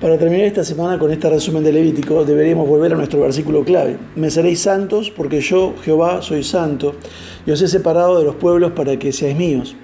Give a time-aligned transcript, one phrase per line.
[0.00, 3.96] Para terminar esta semana con este resumen de Levítico, deberíamos volver a nuestro versículo clave.
[4.14, 6.94] Me seréis santos porque yo, Jehová, soy santo
[7.46, 9.74] y os he separado de los pueblos para que seáis míos.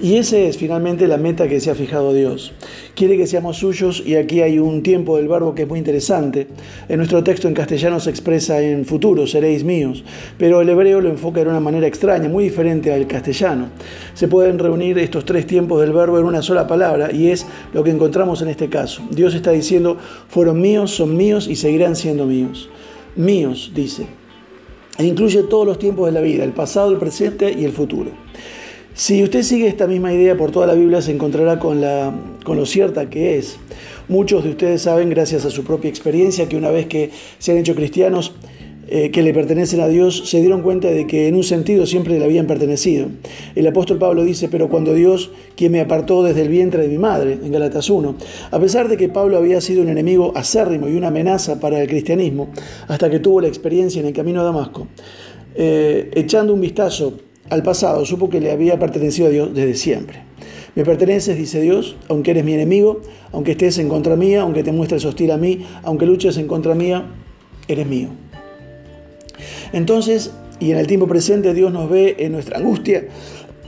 [0.00, 2.52] Y esa es finalmente la meta que se ha fijado Dios.
[2.94, 6.48] Quiere que seamos suyos y aquí hay un tiempo del verbo que es muy interesante.
[6.88, 10.02] En nuestro texto en castellano se expresa en futuro, seréis míos,
[10.38, 13.68] pero el hebreo lo enfoca de una manera extraña, muy diferente al castellano.
[14.14, 17.84] Se pueden reunir estos tres tiempos del verbo en una sola palabra y es lo
[17.84, 19.02] que encontramos en este caso.
[19.10, 19.59] Dios está diciendo,
[20.28, 22.68] fueron míos, son míos y seguirán siendo míos.
[23.16, 24.06] Míos, dice.
[24.98, 28.10] E incluye todos los tiempos de la vida, el pasado, el presente y el futuro.
[28.94, 32.12] Si usted sigue esta misma idea por toda la Biblia, se encontrará con, la,
[32.44, 33.56] con lo cierta que es.
[34.08, 37.58] Muchos de ustedes saben, gracias a su propia experiencia, que una vez que se han
[37.58, 38.34] hecho cristianos,
[38.92, 42.18] eh, que le pertenecen a Dios, se dieron cuenta de que en un sentido siempre
[42.18, 43.06] le habían pertenecido.
[43.54, 46.98] El apóstol Pablo dice, pero cuando Dios, quien me apartó desde el vientre de mi
[46.98, 48.16] madre, en Galatas 1,
[48.50, 51.86] a pesar de que Pablo había sido un enemigo acérrimo y una amenaza para el
[51.86, 52.48] cristianismo,
[52.88, 54.88] hasta que tuvo la experiencia en el camino a Damasco,
[55.54, 57.16] eh, echando un vistazo
[57.48, 60.24] al pasado, supo que le había pertenecido a Dios desde siempre.
[60.74, 64.72] Me perteneces, dice Dios, aunque eres mi enemigo, aunque estés en contra mía, aunque te
[64.72, 67.04] muestres hostil a mí, aunque luches en contra mía,
[67.68, 68.08] eres mío.
[69.72, 73.04] Entonces, y en el tiempo presente, Dios nos ve en nuestra angustia,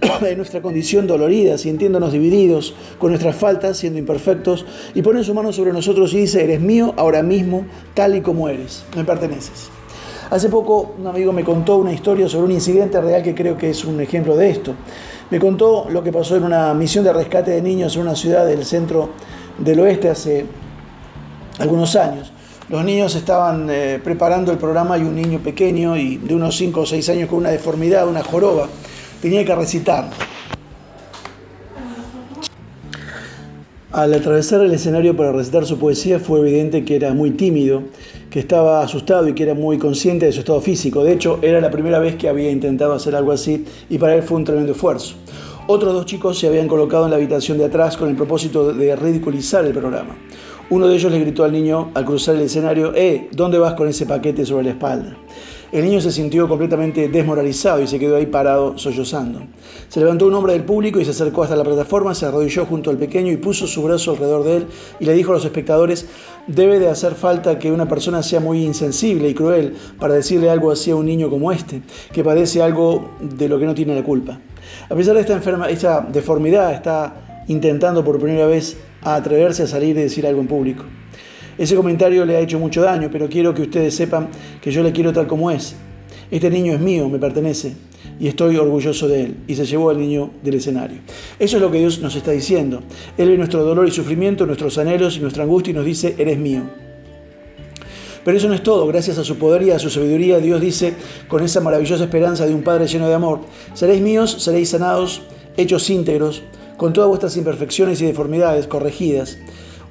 [0.26, 5.52] en nuestra condición dolorida, sintiéndonos divididos, con nuestras faltas, siendo imperfectos, y pone su mano
[5.52, 9.70] sobre nosotros y dice, eres mío ahora mismo, tal y como eres, me perteneces.
[10.30, 13.70] Hace poco un amigo me contó una historia sobre un incidente real que creo que
[13.70, 14.74] es un ejemplo de esto.
[15.30, 18.44] Me contó lo que pasó en una misión de rescate de niños en una ciudad
[18.44, 19.10] del centro
[19.58, 20.46] del oeste hace
[21.58, 22.32] algunos años.
[22.68, 26.80] Los niños estaban eh, preparando el programa y un niño pequeño y de unos 5
[26.80, 28.66] o 6 años con una deformidad, una joroba,
[29.22, 30.10] tenía que recitar.
[33.92, 37.84] Al atravesar el escenario para recitar su poesía fue evidente que era muy tímido,
[38.30, 41.04] que estaba asustado y que era muy consciente de su estado físico.
[41.04, 44.24] De hecho, era la primera vez que había intentado hacer algo así y para él
[44.24, 45.14] fue un tremendo esfuerzo.
[45.68, 48.96] Otros dos chicos se habían colocado en la habitación de atrás con el propósito de
[48.96, 50.16] ridiculizar el programa.
[50.68, 53.28] Uno de ellos le gritó al niño al cruzar el escenario, ¡Eh!
[53.30, 55.16] ¿Dónde vas con ese paquete sobre la espalda?
[55.70, 59.42] El niño se sintió completamente desmoralizado y se quedó ahí parado, sollozando.
[59.88, 62.90] Se levantó un hombre del público y se acercó hasta la plataforma, se arrodilló junto
[62.90, 64.66] al pequeño y puso su brazo alrededor de él
[64.98, 66.06] y le dijo a los espectadores,
[66.48, 70.72] debe de hacer falta que una persona sea muy insensible y cruel para decirle algo
[70.72, 74.02] así a un niño como este, que padece algo de lo que no tiene la
[74.02, 74.40] culpa.
[74.88, 79.96] A pesar de esta, enferma, esta deformidad, está intentando por primera vez atreverse a salir
[79.96, 80.84] y decir algo en público.
[81.58, 84.28] Ese comentario le ha hecho mucho daño, pero quiero que ustedes sepan
[84.60, 85.76] que yo le quiero tal como es.
[86.30, 87.72] Este niño es mío, me pertenece,
[88.20, 89.36] y estoy orgulloso de él.
[89.46, 90.98] Y se llevó al niño del escenario.
[91.38, 92.82] Eso es lo que Dios nos está diciendo.
[93.16, 96.36] Él ve nuestro dolor y sufrimiento, nuestros anhelos y nuestra angustia y nos dice, eres
[96.36, 96.62] mío.
[98.24, 100.94] Pero eso no es todo, gracias a su poder y a su sabiduría, Dios dice,
[101.28, 103.42] con esa maravillosa esperanza de un Padre lleno de amor,
[103.72, 105.22] seréis míos, seréis sanados,
[105.56, 106.42] hechos íntegros,
[106.76, 109.38] con todas vuestras imperfecciones y deformidades corregidas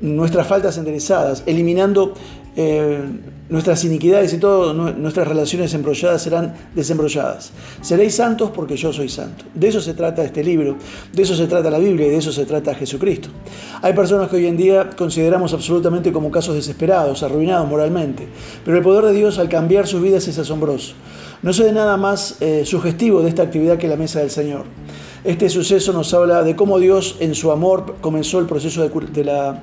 [0.00, 2.12] nuestras faltas enderezadas, eliminando
[2.54, 3.00] eh,
[3.48, 7.52] nuestras iniquidades y todas nuestras relaciones embrolladas serán desembrolladas.
[7.80, 9.44] Seréis santos porque yo soy santo.
[9.54, 10.76] De eso se trata este libro,
[11.12, 13.28] de eso se trata la Biblia y de eso se trata Jesucristo.
[13.82, 18.26] Hay personas que hoy en día consideramos absolutamente como casos desesperados, arruinados moralmente,
[18.64, 20.94] pero el poder de Dios al cambiar sus vidas es asombroso.
[21.42, 24.64] No soy nada más eh, sugestivo de esta actividad que la mesa del Señor.
[25.26, 29.60] Este suceso nos habla de cómo Dios en su amor comenzó el proceso de la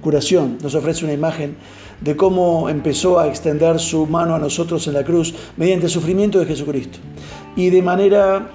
[0.00, 0.56] curación.
[0.62, 1.56] Nos ofrece una imagen
[2.00, 6.38] de cómo empezó a extender su mano a nosotros en la cruz mediante el sufrimiento
[6.38, 7.00] de Jesucristo.
[7.54, 8.50] Y de manera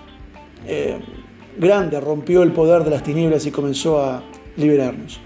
[0.65, 0.97] eh,
[1.59, 4.23] grande rompió el poder de las tinieblas y comenzó a
[4.57, 5.19] liberarnos.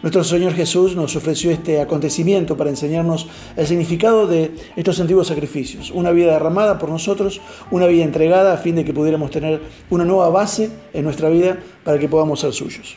[0.00, 3.26] Nuestro Señor Jesús nos ofreció este acontecimiento para enseñarnos
[3.56, 5.90] el significado de estos antiguos sacrificios.
[5.90, 7.40] Una vida derramada por nosotros,
[7.72, 9.60] una vida entregada a fin de que pudiéramos tener
[9.90, 12.96] una nueva base en nuestra vida para que podamos ser suyos.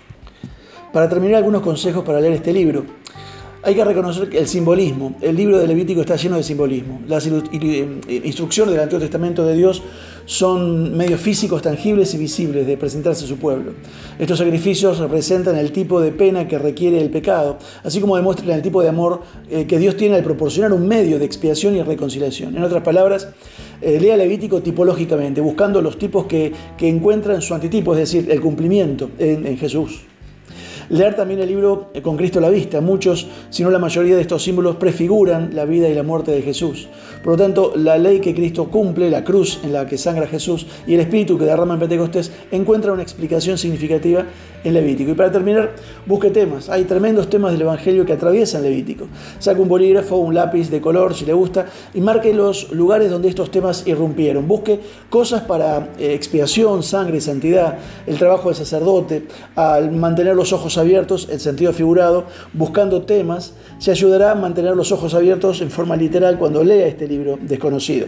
[0.93, 2.85] Para terminar, algunos consejos para leer este libro.
[3.63, 5.15] Hay que reconocer el simbolismo.
[5.21, 6.99] El libro de Levítico está lleno de simbolismo.
[7.07, 9.83] Las eh, instrucciones del Antiguo Testamento de Dios
[10.25, 13.73] son medios físicos, tangibles y visibles de presentarse a su pueblo.
[14.17, 18.63] Estos sacrificios representan el tipo de pena que requiere el pecado, así como demuestran el
[18.63, 19.21] tipo de amor
[19.51, 22.57] eh, que Dios tiene al proporcionar un medio de expiación y reconciliación.
[22.57, 23.27] En otras palabras,
[23.79, 28.41] eh, lea Levítico tipológicamente, buscando los tipos que, que encuentran su antitipo, es decir, el
[28.41, 30.01] cumplimiento en Jesús.
[30.91, 32.81] Leer también el libro eh, Con Cristo a la vista.
[32.81, 36.41] Muchos, si no la mayoría de estos símbolos, prefiguran la vida y la muerte de
[36.41, 36.89] Jesús.
[37.23, 40.67] Por lo tanto, la ley que Cristo cumple, la cruz en la que sangra Jesús
[40.85, 44.25] y el espíritu que derrama en Pentecostés, encuentra una explicación significativa
[44.65, 45.11] en Levítico.
[45.11, 46.67] Y para terminar, busque temas.
[46.67, 49.07] Hay tremendos temas del Evangelio que atraviesan Levítico.
[49.39, 53.29] Saque un bolígrafo, un lápiz de color, si le gusta, y marque los lugares donde
[53.29, 54.45] estos temas irrumpieron.
[54.45, 60.80] Busque cosas para eh, expiación, sangre, santidad, el trabajo del sacerdote, al mantener los ojos
[60.81, 65.95] abiertos, el sentido figurado, buscando temas, se ayudará a mantener los ojos abiertos en forma
[65.95, 68.07] literal cuando lea este libro desconocido.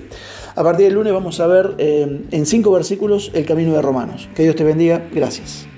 [0.55, 4.27] A partir del lunes vamos a ver eh, en cinco versículos el camino de Romanos.
[4.35, 5.07] Que Dios te bendiga.
[5.13, 5.72] Gracias.